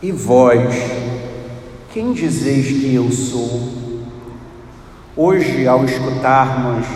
E 0.00 0.12
vós, 0.12 0.72
quem 1.92 2.12
dizeis 2.12 2.68
que 2.68 2.94
eu 2.94 3.10
sou? 3.10 3.68
Hoje, 5.16 5.66
ao 5.66 5.84
escutarmos 5.84 6.86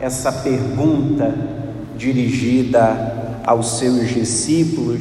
essa 0.00 0.32
pergunta 0.32 1.32
dirigida 1.96 3.38
aos 3.46 3.78
seus 3.78 4.08
discípulos, 4.08 5.00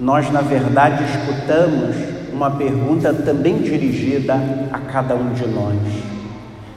nós, 0.00 0.32
na 0.32 0.40
verdade, 0.40 1.04
escutamos 1.04 1.94
uma 2.32 2.50
pergunta 2.52 3.12
também 3.12 3.58
dirigida 3.58 4.32
a 4.72 4.78
cada 4.78 5.14
um 5.14 5.34
de 5.34 5.46
nós. 5.46 5.76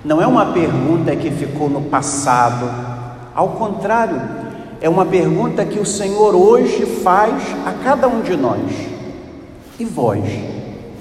Não 0.04 0.22
é 0.22 0.28
uma 0.28 0.48
pergunta 0.48 1.16
que 1.16 1.32
ficou 1.32 1.70
no 1.70 1.84
passado, 1.84 2.70
ao 3.34 3.52
contrário, 3.52 4.22
é 4.82 4.90
uma 4.90 5.06
pergunta 5.06 5.64
que 5.64 5.80
o 5.80 5.86
Senhor 5.86 6.36
hoje 6.36 6.86
faz 6.86 7.42
a 7.66 7.72
cada 7.82 8.10
um 8.10 8.22
de 8.22 8.36
nós. 8.36 8.95
E 9.78 9.84
vós, 9.84 10.24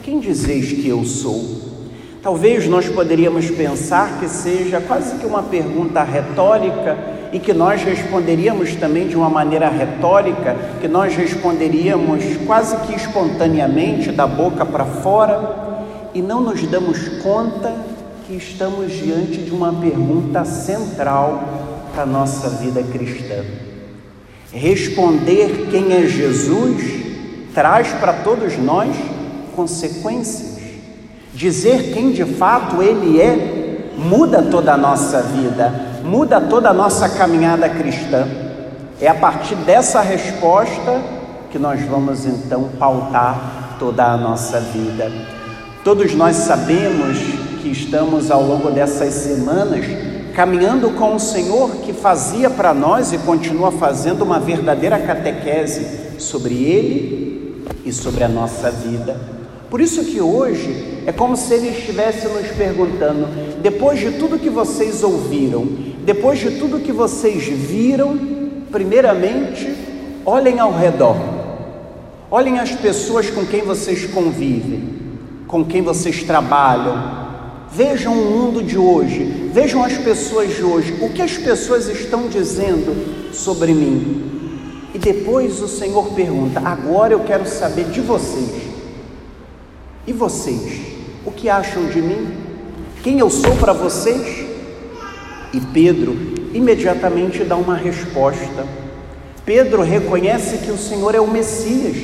quem 0.02 0.18
dizeis 0.18 0.72
que 0.72 0.88
eu 0.88 1.04
sou? 1.04 1.62
Talvez 2.20 2.66
nós 2.66 2.88
poderíamos 2.88 3.48
pensar 3.48 4.18
que 4.18 4.28
seja 4.28 4.80
quase 4.80 5.16
que 5.16 5.26
uma 5.26 5.44
pergunta 5.44 6.02
retórica 6.02 6.98
e 7.32 7.38
que 7.38 7.52
nós 7.52 7.84
responderíamos 7.84 8.74
também 8.74 9.06
de 9.06 9.14
uma 9.14 9.30
maneira 9.30 9.68
retórica, 9.68 10.56
que 10.80 10.88
nós 10.88 11.14
responderíamos 11.14 12.24
quase 12.46 12.76
que 12.78 12.96
espontaneamente, 12.96 14.10
da 14.10 14.26
boca 14.26 14.66
para 14.66 14.84
fora, 14.84 15.78
e 16.12 16.20
não 16.20 16.40
nos 16.40 16.60
damos 16.66 17.06
conta 17.22 17.72
que 18.26 18.34
estamos 18.34 18.92
diante 18.92 19.36
de 19.36 19.52
uma 19.52 19.72
pergunta 19.72 20.44
central 20.44 21.44
para 21.92 22.02
a 22.02 22.06
nossa 22.06 22.48
vida 22.48 22.82
cristã. 22.82 23.44
Responder 24.52 25.68
quem 25.70 25.92
é 25.92 26.06
Jesus 26.08 27.03
traz 27.54 27.88
para 28.00 28.12
todos 28.12 28.58
nós 28.58 28.94
consequências. 29.54 30.54
Dizer 31.32 31.94
quem 31.94 32.10
de 32.10 32.24
fato 32.24 32.82
Ele 32.82 33.20
é 33.20 33.92
muda 33.96 34.42
toda 34.42 34.74
a 34.74 34.76
nossa 34.76 35.22
vida, 35.22 35.72
muda 36.04 36.40
toda 36.40 36.70
a 36.70 36.74
nossa 36.74 37.08
caminhada 37.08 37.68
cristã. 37.68 38.26
É 39.00 39.08
a 39.08 39.14
partir 39.14 39.54
dessa 39.56 40.00
resposta 40.00 41.00
que 41.50 41.58
nós 41.58 41.80
vamos 41.82 42.26
então 42.26 42.70
pautar 42.78 43.76
toda 43.78 44.04
a 44.04 44.16
nossa 44.16 44.60
vida. 44.60 45.10
Todos 45.84 46.14
nós 46.14 46.36
sabemos 46.36 47.18
que 47.62 47.68
estamos 47.68 48.30
ao 48.30 48.42
longo 48.42 48.70
dessas 48.70 49.12
semanas 49.14 49.84
caminhando 50.34 50.90
com 50.90 51.14
o 51.14 51.20
Senhor 51.20 51.76
que 51.76 51.92
fazia 51.92 52.50
para 52.50 52.74
nós 52.74 53.12
e 53.12 53.18
continua 53.18 53.70
fazendo 53.70 54.22
uma 54.22 54.40
verdadeira 54.40 54.98
catequese 54.98 56.18
sobre 56.18 56.54
Ele 56.54 57.33
e 57.84 57.92
sobre 57.92 58.24
a 58.24 58.28
nossa 58.28 58.70
vida. 58.70 59.16
Por 59.70 59.80
isso 59.80 60.04
que 60.04 60.20
hoje 60.20 61.02
é 61.06 61.12
como 61.12 61.36
se 61.36 61.52
ele 61.52 61.68
estivesse 61.68 62.28
nos 62.28 62.46
perguntando: 62.48 63.26
depois 63.60 63.98
de 63.98 64.12
tudo 64.12 64.38
que 64.38 64.50
vocês 64.50 65.02
ouviram, 65.02 65.66
depois 66.04 66.38
de 66.38 66.52
tudo 66.52 66.80
que 66.80 66.92
vocês 66.92 67.44
viram, 67.44 68.18
primeiramente, 68.70 69.74
olhem 70.24 70.60
ao 70.60 70.72
redor. 70.72 71.16
Olhem 72.30 72.58
as 72.58 72.72
pessoas 72.72 73.30
com 73.30 73.44
quem 73.44 73.62
vocês 73.62 74.06
convivem, 74.06 74.82
com 75.46 75.64
quem 75.64 75.82
vocês 75.82 76.22
trabalham. 76.22 77.24
Vejam 77.70 78.12
o 78.12 78.30
mundo 78.30 78.62
de 78.62 78.78
hoje, 78.78 79.50
vejam 79.52 79.82
as 79.82 79.96
pessoas 79.98 80.54
de 80.54 80.62
hoje, 80.62 80.98
o 81.00 81.10
que 81.10 81.22
as 81.22 81.36
pessoas 81.36 81.88
estão 81.88 82.28
dizendo 82.28 83.32
sobre 83.32 83.72
mim. 83.72 84.33
E 84.94 84.98
depois 84.98 85.60
o 85.60 85.66
Senhor 85.66 86.12
pergunta: 86.12 86.62
agora 86.64 87.12
eu 87.12 87.20
quero 87.20 87.46
saber 87.46 87.86
de 87.86 88.00
vocês. 88.00 88.62
E 90.06 90.12
vocês? 90.12 90.82
O 91.26 91.32
que 91.32 91.48
acham 91.48 91.86
de 91.86 92.00
mim? 92.00 92.28
Quem 93.02 93.18
eu 93.18 93.28
sou 93.28 93.56
para 93.56 93.72
vocês? 93.72 94.46
E 95.52 95.60
Pedro 95.60 96.16
imediatamente 96.54 97.42
dá 97.42 97.56
uma 97.56 97.74
resposta. 97.74 98.64
Pedro 99.44 99.82
reconhece 99.82 100.58
que 100.58 100.70
o 100.70 100.78
Senhor 100.78 101.14
é 101.14 101.20
o 101.20 101.30
Messias, 101.30 101.96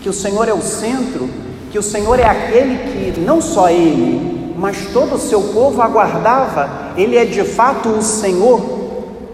que 0.00 0.08
o 0.08 0.12
Senhor 0.12 0.48
é 0.48 0.54
o 0.54 0.62
centro, 0.62 1.28
que 1.70 1.78
o 1.78 1.82
Senhor 1.82 2.18
é 2.18 2.24
aquele 2.24 3.12
que 3.14 3.20
não 3.20 3.40
só 3.40 3.68
ele, 3.68 4.54
mas 4.56 4.86
todo 4.92 5.16
o 5.16 5.18
seu 5.18 5.42
povo 5.42 5.82
aguardava. 5.82 6.94
Ele 6.96 7.16
é 7.16 7.24
de 7.24 7.42
fato 7.42 7.88
o 7.88 8.02
Senhor. 8.02 8.78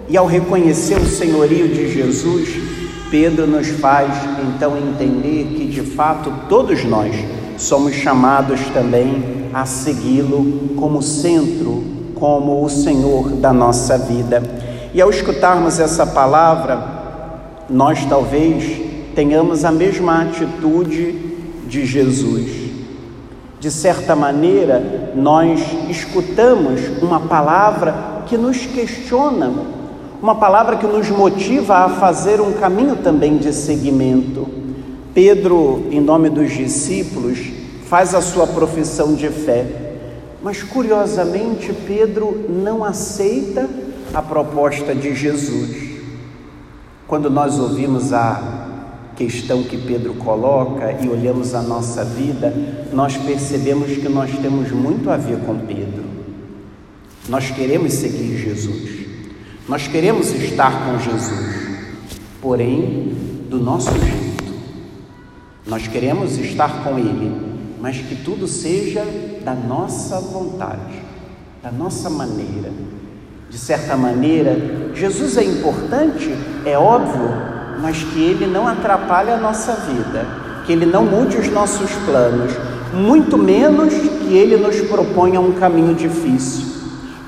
E 0.08 0.16
ao 0.16 0.26
reconhecer 0.26 0.96
o 0.96 1.06
senhorio 1.06 1.68
de 1.68 1.92
Jesus, 1.92 2.75
Pedro 3.10 3.46
nos 3.46 3.68
faz 3.68 4.12
então 4.40 4.76
entender 4.76 5.54
que 5.56 5.66
de 5.66 5.82
fato 5.82 6.32
todos 6.48 6.84
nós 6.84 7.14
somos 7.56 7.94
chamados 7.94 8.60
também 8.74 9.48
a 9.52 9.64
segui-lo 9.64 10.74
como 10.76 11.00
centro, 11.00 11.84
como 12.14 12.64
o 12.64 12.68
Senhor 12.68 13.30
da 13.30 13.52
nossa 13.52 13.96
vida. 13.96 14.42
E 14.92 15.00
ao 15.00 15.10
escutarmos 15.10 15.78
essa 15.78 16.06
palavra, 16.06 16.96
nós 17.70 18.04
talvez 18.06 18.80
tenhamos 19.14 19.64
a 19.64 19.70
mesma 19.70 20.22
atitude 20.22 21.12
de 21.66 21.86
Jesus. 21.86 22.66
De 23.60 23.70
certa 23.70 24.14
maneira, 24.14 25.12
nós 25.14 25.60
escutamos 25.88 26.80
uma 27.00 27.20
palavra 27.20 28.22
que 28.26 28.36
nos 28.36 28.66
questiona 28.66 29.75
uma 30.22 30.34
palavra 30.34 30.76
que 30.76 30.86
nos 30.86 31.10
motiva 31.10 31.76
a 31.76 31.88
fazer 31.88 32.40
um 32.40 32.52
caminho 32.52 32.96
também 32.96 33.36
de 33.36 33.52
seguimento. 33.52 34.48
Pedro, 35.14 35.86
em 35.90 36.00
nome 36.00 36.30
dos 36.30 36.52
discípulos, 36.52 37.38
faz 37.86 38.14
a 38.14 38.20
sua 38.20 38.46
profissão 38.46 39.14
de 39.14 39.28
fé, 39.28 39.66
mas 40.42 40.62
curiosamente 40.62 41.72
Pedro 41.72 42.46
não 42.48 42.84
aceita 42.84 43.68
a 44.12 44.22
proposta 44.22 44.94
de 44.94 45.14
Jesus. 45.14 45.86
Quando 47.06 47.30
nós 47.30 47.58
ouvimos 47.58 48.12
a 48.12 48.66
questão 49.16 49.62
que 49.62 49.78
Pedro 49.78 50.14
coloca 50.14 50.92
e 51.00 51.08
olhamos 51.08 51.54
a 51.54 51.62
nossa 51.62 52.04
vida, 52.04 52.52
nós 52.92 53.16
percebemos 53.16 53.96
que 53.96 54.08
nós 54.08 54.30
temos 54.38 54.70
muito 54.72 55.10
a 55.10 55.16
ver 55.16 55.38
com 55.38 55.56
Pedro. 55.58 56.04
Nós 57.28 57.50
queremos 57.50 57.92
seguir 57.94 58.36
Jesus. 58.36 59.05
Nós 59.68 59.88
queremos 59.88 60.30
estar 60.30 60.86
com 60.86 60.96
Jesus, 60.96 61.56
porém 62.40 63.16
do 63.50 63.58
nosso 63.58 63.90
jeito. 63.98 64.54
Nós 65.66 65.88
queremos 65.88 66.38
estar 66.38 66.84
com 66.84 66.96
Ele, 66.96 67.34
mas 67.80 67.96
que 67.96 68.14
tudo 68.14 68.46
seja 68.46 69.04
da 69.44 69.54
nossa 69.54 70.20
vontade, 70.20 71.02
da 71.60 71.72
nossa 71.72 72.08
maneira. 72.08 72.70
De 73.50 73.58
certa 73.58 73.96
maneira, 73.96 74.92
Jesus 74.94 75.36
é 75.36 75.42
importante, 75.42 76.32
é 76.64 76.78
óbvio, 76.78 77.28
mas 77.82 78.04
que 78.04 78.20
Ele 78.20 78.46
não 78.46 78.68
atrapalhe 78.68 79.32
a 79.32 79.36
nossa 79.36 79.72
vida, 79.72 80.28
que 80.64 80.72
Ele 80.72 80.86
não 80.86 81.04
mude 81.04 81.38
os 81.38 81.48
nossos 81.48 81.90
planos, 82.04 82.52
muito 82.94 83.36
menos 83.36 83.92
que 83.92 84.32
Ele 84.32 84.56
nos 84.56 84.80
proponha 84.82 85.40
um 85.40 85.54
caminho 85.54 85.92
difícil. 85.92 86.66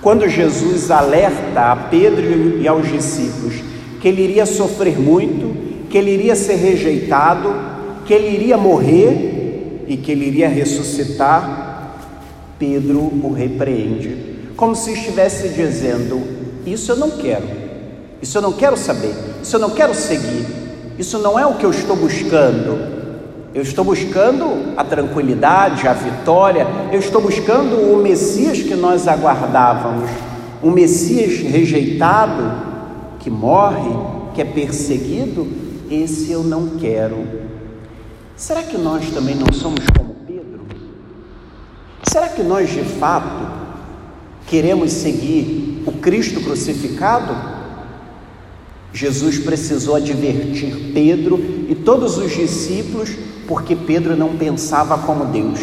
Quando 0.08 0.26
Jesus 0.26 0.91
alerta 0.91 1.70
a 1.70 1.76
Pedro 1.76 2.58
e 2.62 2.66
aos 2.66 2.91
discípulos 2.91 3.56
que 4.00 4.08
ele 4.08 4.22
iria 4.22 4.46
sofrer 4.46 4.98
muito, 4.98 5.84
que 5.91 5.98
ele 5.98 6.10
iria 6.10 6.34
ser 6.34 6.54
rejeitado, 6.54 7.54
que 8.06 8.14
ele 8.14 8.34
iria 8.34 8.56
morrer 8.56 9.84
e 9.86 9.98
que 9.98 10.10
ele 10.10 10.24
iria 10.24 10.48
ressuscitar, 10.48 11.94
Pedro 12.58 13.00
o 13.00 13.34
repreende, 13.34 14.16
como 14.56 14.74
se 14.74 14.94
estivesse 14.94 15.50
dizendo: 15.50 16.22
Isso 16.64 16.91
eu 16.92 16.97
não 16.97 17.10
quero, 17.10 17.47
isso 18.22 18.38
eu 18.38 18.41
não 18.41 18.54
quero 18.54 18.78
saber, 18.78 19.12
isso 19.42 19.56
eu 19.56 19.60
não 19.60 19.72
quero 19.72 19.94
seguir, 19.94 20.47
isso 20.98 21.18
não 21.18 21.38
é 21.38 21.44
o 21.44 21.56
que 21.56 21.66
eu 21.66 21.70
estou 21.70 21.94
buscando. 21.94 22.97
Eu 23.54 23.62
estou 23.62 23.82
buscando 23.82 24.74
a 24.77 24.84
tranquilidade, 24.84 25.89
a 25.89 25.95
vitória, 25.95 26.66
eu 26.92 26.98
estou 26.98 27.21
buscando 27.21 27.77
o 27.77 28.03
Messias 28.03 28.59
que 28.59 28.74
nós 28.74 29.09
aguardávamos, 29.09 30.10
um 30.62 30.71
Messias 30.71 31.39
rejeitado, 31.39 32.53
que 33.18 33.30
morre, 33.30 33.91
que 34.34 34.42
é 34.42 34.45
perseguido, 34.45 35.48
esse 35.91 36.30
eu 36.30 36.42
não 36.42 36.77
quero. 36.78 37.27
Será 38.36 38.62
que 38.62 38.77
nós 38.77 39.10
também 39.10 39.34
não 39.34 39.50
somos 39.50 39.84
como 39.97 40.15
Pedro? 40.27 40.60
Será 42.03 42.28
que 42.28 42.42
nós 42.42 42.68
de 42.68 42.84
fato 42.84 43.50
queremos 44.47 44.92
seguir 44.92 45.83
o 45.86 45.92
Cristo 45.92 46.42
crucificado? 46.42 47.34
Jesus 48.92 49.39
precisou 49.39 49.97
advertir 49.97 50.92
Pedro 50.92 51.39
e 51.68 51.74
todos 51.74 52.18
os 52.18 52.30
discípulos 52.30 53.10
porque 53.48 53.74
Pedro 53.74 54.15
não 54.15 54.36
pensava 54.36 54.98
como 54.98 55.24
Deus. 55.24 55.59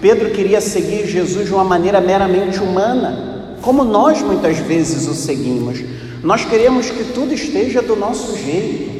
Pedro 0.00 0.30
queria 0.30 0.60
seguir 0.60 1.06
Jesus 1.06 1.46
de 1.46 1.54
uma 1.54 1.62
maneira 1.62 2.00
meramente 2.00 2.58
humana, 2.58 3.56
como 3.62 3.84
nós 3.84 4.20
muitas 4.20 4.58
vezes 4.58 5.06
o 5.06 5.14
seguimos. 5.14 5.78
Nós 6.22 6.44
queremos 6.44 6.90
que 6.90 7.04
tudo 7.12 7.32
esteja 7.32 7.80
do 7.80 7.94
nosso 7.94 8.36
jeito. 8.36 8.98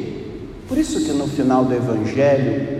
Por 0.69 0.77
isso 0.77 1.01
que 1.01 1.11
no 1.11 1.27
final 1.27 1.65
do 1.65 1.73
evangelho, 1.73 2.79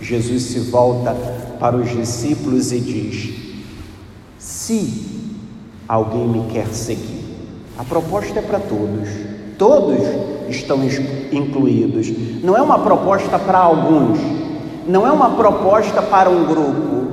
Jesus 0.00 0.44
se 0.44 0.60
volta 0.60 1.14
para 1.60 1.76
os 1.76 1.90
discípulos 1.90 2.72
e 2.72 2.80
diz: 2.80 3.34
Se 4.38 5.04
alguém 5.86 6.26
me 6.26 6.50
quer 6.50 6.68
seguir, 6.68 7.24
a 7.76 7.84
proposta 7.84 8.38
é 8.38 8.42
para 8.42 8.58
todos, 8.58 9.08
todos 9.58 9.98
estão 10.48 10.80
incluídos. 11.30 12.10
Não 12.42 12.56
é 12.56 12.62
uma 12.62 12.78
proposta 12.78 13.38
para 13.38 13.58
alguns, 13.58 14.18
não 14.88 15.06
é 15.06 15.12
uma 15.12 15.36
proposta 15.36 16.00
para 16.00 16.30
um 16.30 16.46
grupo, 16.46 17.06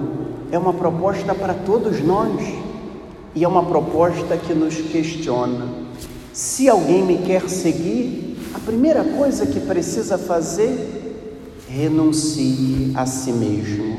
é 0.50 0.58
uma 0.58 0.74
proposta 0.74 1.36
para 1.36 1.54
todos 1.54 2.02
nós. 2.02 2.42
E 3.36 3.44
é 3.44 3.48
uma 3.48 3.64
proposta 3.64 4.38
que 4.38 4.54
nos 4.54 4.76
questiona. 4.76 5.68
Se 6.32 6.70
alguém 6.70 7.04
me 7.04 7.18
quer 7.18 7.50
seguir, 7.50 8.38
a 8.54 8.60
primeira 8.60 9.04
coisa 9.04 9.46
que 9.46 9.60
precisa 9.60 10.18
fazer, 10.18 11.26
renuncie 11.68 12.94
a 12.96 13.06
si 13.06 13.34
mesmo. 13.34 13.98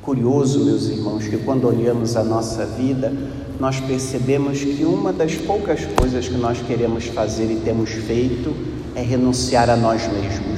Curioso, 0.00 0.64
meus 0.64 0.88
irmãos, 0.88 1.26
que 1.26 1.38
quando 1.38 1.66
olhamos 1.66 2.16
a 2.16 2.22
nossa 2.22 2.64
vida, 2.64 3.12
nós 3.58 3.80
percebemos 3.80 4.60
que 4.62 4.84
uma 4.84 5.12
das 5.12 5.34
poucas 5.34 5.84
coisas 5.98 6.28
que 6.28 6.36
nós 6.36 6.60
queremos 6.60 7.06
fazer 7.06 7.50
e 7.50 7.56
temos 7.56 7.90
feito 7.90 8.54
é 8.94 9.02
renunciar 9.02 9.68
a 9.68 9.76
nós 9.76 10.06
mesmos. 10.06 10.53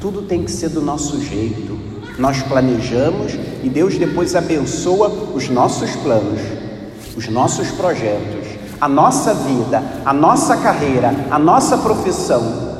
Tudo 0.00 0.22
tem 0.22 0.42
que 0.42 0.50
ser 0.50 0.70
do 0.70 0.80
nosso 0.80 1.20
jeito. 1.20 1.78
Nós 2.18 2.42
planejamos 2.42 3.32
e 3.62 3.68
Deus 3.68 3.98
depois 3.98 4.34
abençoa 4.34 5.08
os 5.34 5.48
nossos 5.48 5.90
planos, 5.96 6.40
os 7.16 7.28
nossos 7.28 7.70
projetos, 7.72 8.48
a 8.80 8.88
nossa 8.88 9.34
vida, 9.34 9.82
a 10.04 10.12
nossa 10.12 10.56
carreira, 10.56 11.14
a 11.30 11.38
nossa 11.38 11.76
profissão. 11.78 12.78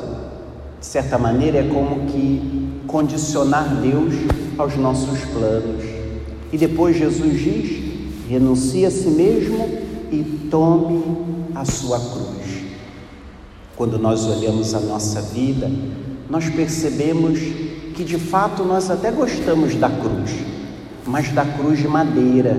De 0.79 0.85
certa 0.85 1.17
maneira, 1.19 1.59
é 1.59 1.67
como 1.67 2.07
que 2.07 2.81
condicionar 2.87 3.75
Deus 3.75 4.15
aos 4.57 4.75
nossos 4.75 5.19
planos. 5.25 5.83
E 6.51 6.57
depois 6.57 6.97
Jesus 6.97 7.39
diz: 7.39 8.29
renuncie 8.29 8.85
a 8.85 8.91
si 8.91 9.09
mesmo 9.09 9.79
e 10.11 10.47
tome 10.49 11.03
a 11.53 11.63
sua 11.65 11.99
cruz. 11.99 12.63
Quando 13.75 13.99
nós 13.99 14.25
olhamos 14.25 14.73
a 14.73 14.79
nossa 14.79 15.21
vida, 15.21 15.69
nós 16.31 16.49
percebemos 16.49 17.39
que 17.93 18.05
de 18.05 18.17
fato 18.17 18.63
nós 18.63 18.89
até 18.89 19.11
gostamos 19.11 19.75
da 19.75 19.89
cruz, 19.89 20.31
mas 21.05 21.29
da 21.33 21.43
cruz 21.43 21.79
de 21.79 21.89
madeira, 21.89 22.57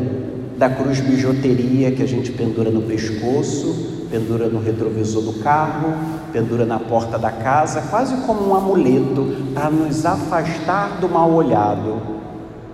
da 0.58 0.69
cruz 0.69 1.00
bijuteria 1.00 1.90
que 1.90 2.02
a 2.02 2.06
gente 2.06 2.30
pendura 2.32 2.70
no 2.70 2.82
pescoço, 2.82 4.06
pendura 4.10 4.46
no 4.48 4.60
retrovisor 4.60 5.22
do 5.22 5.42
carro, 5.42 5.94
pendura 6.34 6.66
na 6.66 6.78
porta 6.78 7.19
da 7.19 7.30
casa, 7.30 7.80
quase 7.88 8.14
como 8.26 8.46
um 8.46 8.54
amuleto 8.54 9.36
para 9.54 9.70
nos 9.70 10.04
afastar 10.04 10.98
do 11.00 11.08
mal 11.08 11.32
olhado. 11.32 12.02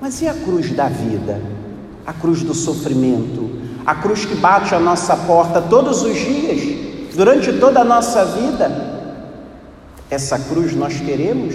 Mas 0.01 0.21
e 0.21 0.27
a 0.27 0.35
cruz 0.35 0.73
da 0.73 0.89
vida? 0.89 1.41
A 2.05 2.13
cruz 2.13 2.43
do 2.43 2.55
sofrimento, 2.55 3.49
a 3.87 3.95
cruz 3.95 4.25
que 4.25 4.35
bate 4.35 4.75
a 4.75 4.81
nossa 4.81 5.17
porta 5.17 5.63
todos 5.63 6.03
os 6.03 6.17
dias, 6.17 7.15
durante 7.15 7.53
toda 7.53 7.83
a 7.83 7.85
nossa 7.85 8.25
vida, 8.25 8.88
essa 10.11 10.39
cruz 10.39 10.75
nós 10.75 10.99
queremos? 11.01 11.55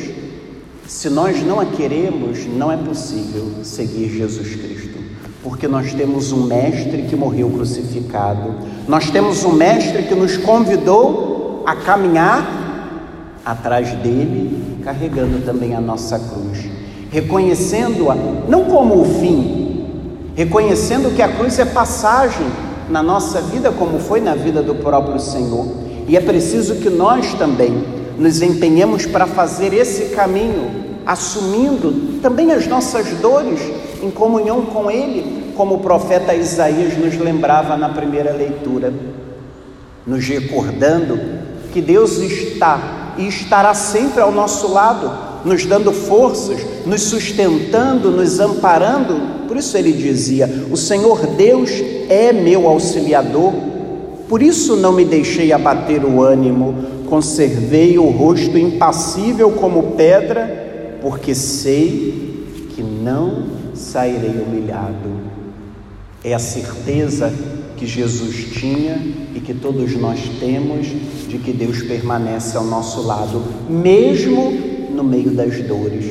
Se 0.88 1.10
nós 1.10 1.42
não 1.44 1.60
a 1.60 1.66
queremos, 1.66 2.46
não 2.46 2.72
é 2.72 2.78
possível 2.78 3.64
seguir 3.64 4.10
Jesus 4.10 4.56
Cristo, 4.56 5.00
porque 5.42 5.68
nós 5.68 5.94
temos 5.94 6.32
um 6.32 6.46
Mestre 6.46 7.04
que 7.04 7.16
morreu 7.16 7.50
crucificado, 7.50 8.54
nós 8.88 9.10
temos 9.10 9.44
um 9.44 9.54
Mestre 9.54 10.04
que 10.04 10.14
nos 10.14 10.38
convidou 10.38 11.64
a 11.66 11.76
caminhar 11.76 13.40
atrás 13.44 13.92
dele, 13.94 14.80
carregando 14.84 15.44
também 15.44 15.74
a 15.74 15.82
nossa 15.82 16.20
cruz, 16.20 16.66
reconhecendo-a 17.10 18.16
não 18.48 18.66
como 18.66 19.02
o 19.02 19.06
fim, 19.20 19.88
reconhecendo 20.36 21.16
que 21.16 21.22
a 21.22 21.30
cruz 21.30 21.58
é 21.58 21.66
passagem 21.66 22.46
na 22.90 23.02
nossa 23.02 23.42
vida, 23.42 23.72
como 23.72 24.00
foi 24.00 24.22
na 24.22 24.36
vida 24.36 24.62
do 24.62 24.76
próprio 24.76 25.20
Senhor, 25.20 25.66
e 26.08 26.16
é 26.16 26.20
preciso 26.20 26.76
que 26.76 26.90
nós 26.90 27.34
também 27.34 28.03
nos 28.18 28.42
empenhemos 28.42 29.06
para 29.06 29.26
fazer 29.28 29.74
esse 29.74 30.16
caminho, 30.16 30.84
assumindo 31.06 32.20
também 32.22 32.52
as 32.52 32.68
nossas 32.68 33.08
dores 33.20 33.60
em 34.02 34.12
comunhão 34.12 34.64
com 34.66 34.90
Ele, 34.90 35.54
como 35.56 35.76
o 35.76 35.80
profeta 35.80 36.34
Isaías 36.34 36.98
nos 36.98 37.18
lembrava 37.18 37.78
na 37.78 37.90
primeira 37.90 38.34
leitura, 38.34 38.94
nos 40.06 40.28
recordando 40.28 41.20
que 41.72 41.82
Deus 41.82 42.18
está 42.18 43.14
e 43.18 43.28
estará 43.28 43.74
sempre 43.74 44.22
ao 44.22 44.32
nosso 44.32 44.72
lado, 44.72 45.12
nos 45.46 45.66
dando 45.66 45.92
forças, 45.92 46.60
nos 46.86 47.02
sustentando, 47.04 48.12
nos 48.12 48.40
amparando. 48.40 49.46
Por 49.48 49.58
isso 49.58 49.78
ele 49.78 49.92
dizia: 49.92 50.50
O 50.72 50.78
Senhor 50.78 51.26
Deus 51.28 51.70
é 52.10 52.34
meu 52.34 52.68
auxiliador, 52.68 53.54
por 54.34 54.42
isso 54.42 54.76
não 54.76 54.92
me 54.92 55.06
deixei 55.06 55.54
abater 55.54 56.04
o 56.04 56.20
ânimo, 56.20 56.74
conservei 57.06 58.00
o 58.00 58.10
rosto 58.10 58.58
impassível 58.58 59.52
como 59.52 59.92
pedra, 59.92 60.98
porque 61.04 61.36
sei 61.36 62.48
que 62.74 62.82
não 62.82 63.44
sairei 63.76 64.32
humilhado. 64.42 65.12
É 66.24 66.34
a 66.34 66.40
certeza 66.40 67.32
que 67.78 67.86
Jesus 67.86 68.54
tinha 68.54 69.00
e 69.36 69.40
que 69.40 69.54
todos 69.54 69.96
nós 69.98 70.20
temos 70.40 70.88
de 71.28 71.38
que 71.38 71.54
Deus 71.54 71.84
permanece 71.84 72.58
ao 72.58 72.64
nosso 72.64 73.04
lado, 73.04 73.40
mesmo 73.70 74.52
no 74.96 75.04
meio 75.04 75.30
das 75.30 75.62
dores. 75.62 76.06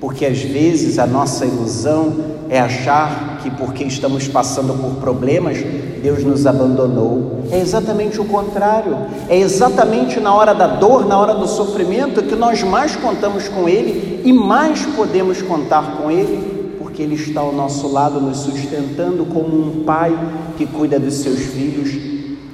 Porque 0.00 0.24
às 0.24 0.38
vezes 0.38 1.00
a 1.00 1.06
nossa 1.08 1.44
ilusão 1.44 2.14
é 2.48 2.60
achar 2.60 3.35
que 3.46 3.50
porque 3.50 3.84
estamos 3.84 4.26
passando 4.26 4.74
por 4.74 4.96
problemas, 4.96 5.58
Deus 6.02 6.24
nos 6.24 6.46
abandonou. 6.46 7.44
É 7.50 7.60
exatamente 7.60 8.20
o 8.20 8.24
contrário. 8.24 8.96
É 9.28 9.38
exatamente 9.38 10.18
na 10.18 10.34
hora 10.34 10.52
da 10.52 10.66
dor, 10.66 11.06
na 11.06 11.16
hora 11.16 11.34
do 11.34 11.46
sofrimento, 11.46 12.22
que 12.22 12.34
nós 12.34 12.62
mais 12.64 12.96
contamos 12.96 13.48
com 13.48 13.68
Ele 13.68 14.22
e 14.24 14.32
mais 14.32 14.84
podemos 14.84 15.42
contar 15.42 15.96
com 15.96 16.10
Ele, 16.10 16.76
porque 16.78 17.02
Ele 17.02 17.14
está 17.14 17.40
ao 17.40 17.52
nosso 17.52 17.86
lado, 17.86 18.20
nos 18.20 18.38
sustentando 18.38 19.24
como 19.26 19.56
um 19.56 19.84
pai 19.84 20.12
que 20.56 20.66
cuida 20.66 20.98
dos 20.98 21.14
seus 21.14 21.38
filhos, 21.38 21.90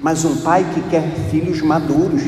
mas 0.03 0.25
um 0.27 0.37
pai 0.37 0.67
que 0.75 0.81
quer 0.91 1.05
filhos 1.31 1.63
maduros, 1.63 2.23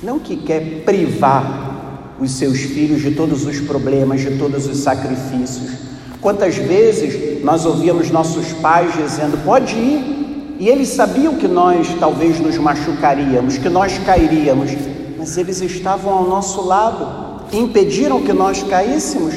não 0.00 0.20
que 0.20 0.36
quer 0.36 0.82
privar 0.84 2.14
os 2.20 2.30
seus 2.32 2.58
filhos 2.58 3.02
de 3.02 3.12
todos 3.12 3.44
os 3.44 3.60
problemas, 3.60 4.20
de 4.20 4.38
todos 4.38 4.66
os 4.68 4.76
sacrifícios 4.78 5.88
Quantas 6.20 6.56
vezes 6.56 7.44
nós 7.44 7.64
ouvíamos 7.64 8.10
nossos 8.10 8.52
pais 8.54 8.92
dizendo: 8.96 9.42
pode 9.44 9.74
ir, 9.76 10.56
e 10.58 10.68
eles 10.68 10.88
sabiam 10.88 11.36
que 11.36 11.46
nós 11.46 11.88
talvez 12.00 12.40
nos 12.40 12.58
machucaríamos, 12.58 13.58
que 13.58 13.68
nós 13.68 13.96
cairíamos, 13.98 14.72
mas 15.16 15.36
eles 15.38 15.60
estavam 15.60 16.12
ao 16.12 16.28
nosso 16.28 16.62
lado, 16.62 17.46
impediram 17.52 18.22
que 18.22 18.32
nós 18.32 18.62
caíssemos? 18.64 19.34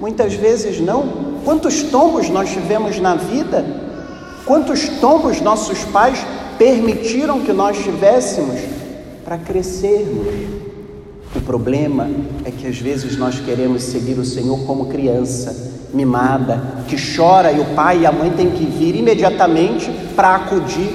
Muitas 0.00 0.34
vezes 0.34 0.80
não. 0.80 1.32
Quantos 1.44 1.82
tombos 1.82 2.28
nós 2.30 2.50
tivemos 2.50 2.98
na 2.98 3.14
vida? 3.14 3.64
Quantos 4.46 4.88
tombos 5.00 5.40
nossos 5.40 5.84
pais 5.84 6.18
permitiram 6.56 7.40
que 7.40 7.52
nós 7.52 7.78
tivéssemos 7.78 8.58
para 9.24 9.36
crescermos? 9.36 10.26
O 11.36 11.40
problema 11.40 12.10
é 12.44 12.50
que 12.50 12.66
às 12.66 12.78
vezes 12.78 13.16
nós 13.16 13.38
queremos 13.38 13.82
seguir 13.82 14.18
o 14.18 14.24
Senhor 14.24 14.58
como 14.66 14.86
criança 14.86 15.72
mimada, 15.92 16.60
que 16.88 16.96
chora 16.96 17.52
e 17.52 17.60
o 17.60 17.74
pai 17.74 18.00
e 18.00 18.06
a 18.06 18.12
mãe 18.12 18.30
têm 18.30 18.50
que 18.50 18.64
vir 18.64 18.96
imediatamente 18.96 19.90
para 20.16 20.36
acudir 20.36 20.90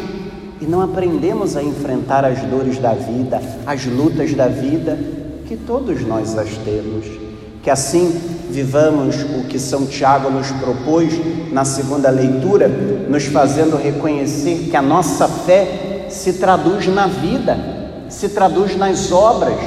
e 0.60 0.66
não 0.66 0.82
aprendemos 0.82 1.56
a 1.56 1.64
enfrentar 1.64 2.26
as 2.26 2.42
dores 2.42 2.80
da 2.80 2.94
vida, 2.94 3.42
as 3.66 3.86
lutas 3.86 4.34
da 4.34 4.48
vida, 4.48 4.98
que 5.46 5.56
todos 5.56 6.02
nós 6.02 6.38
as 6.38 6.50
temos. 6.58 7.06
Que 7.62 7.70
assim 7.70 8.10
vivamos 8.50 9.22
o 9.22 9.44
que 9.48 9.60
São 9.60 9.86
Tiago 9.86 10.30
nos 10.30 10.50
propôs 10.52 11.14
na 11.52 11.64
segunda 11.64 12.10
leitura, 12.10 12.68
nos 12.68 13.26
fazendo 13.26 13.78
reconhecer 13.78 14.70
que 14.70 14.76
a 14.76 14.82
nossa 14.82 15.28
fé 15.28 16.08
se 16.10 16.34
traduz 16.34 16.88
na 16.88 17.08
vida, 17.08 17.58
se 18.10 18.30
traduz 18.30 18.76
nas 18.76 19.12
obras. 19.12 19.58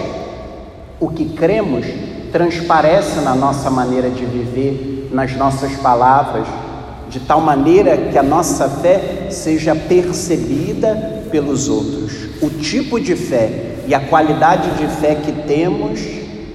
O 0.99 1.09
que 1.09 1.27
cremos 1.27 1.87
transparece 2.33 3.21
na 3.21 3.35
nossa 3.35 3.71
maneira 3.71 4.11
de 4.11 4.25
viver, 4.25 5.00
nas 5.11 5.35
nossas 5.37 5.73
palavras, 5.77 6.47
de 7.09 7.21
tal 7.21 7.41
maneira 7.41 7.97
que 7.97 8.17
a 8.17 8.23
nossa 8.23 8.69
fé 8.69 9.29
seja 9.31 9.75
percebida 9.75 11.27
pelos 11.31 11.69
outros. 11.69 12.13
O 12.41 12.49
tipo 12.49 13.01
de 13.01 13.17
fé 13.17 13.77
e 13.87 13.95
a 13.95 14.01
qualidade 14.01 14.71
de 14.77 14.87
fé 15.01 15.17
que 15.17 15.33
temos 15.33 16.01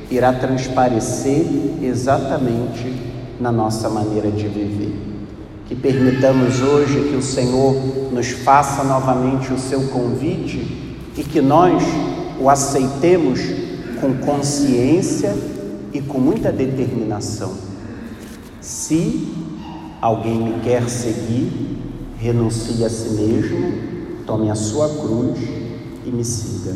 irá 0.09 0.31
transparecer 0.31 1.45
exatamente 1.81 2.93
na 3.39 3.51
nossa 3.51 3.89
maneira 3.89 4.31
de 4.31 4.47
viver. 4.47 4.95
Que 5.67 5.75
permitamos 5.75 6.62
hoje 6.62 7.09
que 7.09 7.15
o 7.15 7.21
Senhor 7.21 7.75
nos 8.12 8.29
faça 8.29 8.83
novamente 8.83 9.51
o 9.51 9.59
seu 9.59 9.88
convite 9.88 10.95
e 11.17 11.24
que 11.24 11.41
nós 11.41 11.83
o 12.39 12.50
aceitemos 12.50 13.39
com 14.00 14.13
consciência 14.25 15.35
e 15.91 16.01
com 16.01 16.19
muita 16.19 16.51
determinação. 16.51 17.64
Se 18.65 19.31
alguém 20.01 20.39
me 20.39 20.60
quer 20.62 20.89
seguir, 20.89 21.77
renuncie 22.17 22.84
a 22.84 22.89
si 22.89 23.10
mesmo, 23.10 24.24
tome 24.25 24.50
a 24.50 24.55
sua 24.55 24.89
cruz 24.89 25.38
e 26.03 26.10
me 26.10 26.24
siga. 26.24 26.74